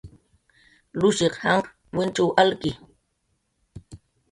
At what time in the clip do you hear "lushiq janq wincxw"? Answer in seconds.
0.99-2.25